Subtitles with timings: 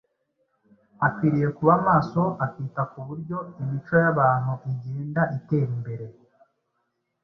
[1.07, 6.05] Akwiriye kuba maso akita ku buryo imico y’abantu igenda itera imbere.